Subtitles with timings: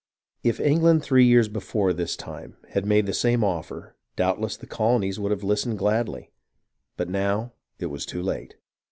[0.41, 5.19] If England three years before this time had made the same offer, doubtless the colonies
[5.19, 6.31] would have listened gladly;
[6.97, 8.55] but now it was too late.